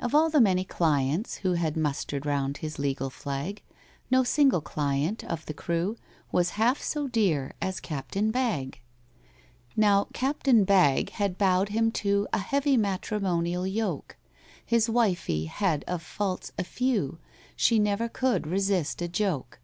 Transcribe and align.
Of 0.00 0.14
all 0.14 0.30
the 0.30 0.40
many 0.40 0.64
clients 0.64 1.34
who 1.44 1.52
Had 1.52 1.76
mustered 1.76 2.24
round 2.24 2.56
his 2.56 2.78
legal 2.78 3.10
flag, 3.10 3.60
No 4.10 4.24
single 4.24 4.62
client 4.62 5.22
of 5.24 5.44
the 5.44 5.52
crew 5.52 5.96
Was 6.32 6.52
half 6.56 6.80
so 6.80 7.08
dear 7.08 7.52
as 7.60 7.78
CAPTAIN 7.78 8.30
BAGG. 8.30 8.80
Now, 9.76 10.08
CAPTAIN 10.14 10.64
BAGG 10.64 11.10
had 11.10 11.36
bowed 11.36 11.68
him 11.68 11.90
to 11.92 12.26
A 12.32 12.38
heavy 12.38 12.78
matrimonial 12.78 13.66
yoke— 13.66 14.16
His 14.64 14.88
wifey 14.88 15.44
had 15.44 15.84
of 15.84 16.00
faults 16.00 16.52
a 16.58 16.64
few— 16.64 17.18
She 17.54 17.78
never 17.78 18.08
could 18.08 18.46
resist 18.46 19.02
a 19.02 19.08
joke. 19.08 19.60